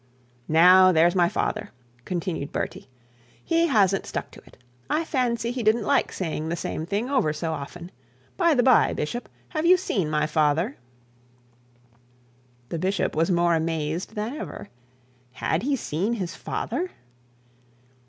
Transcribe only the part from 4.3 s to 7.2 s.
to it. I fancy he didn't like saying the same thing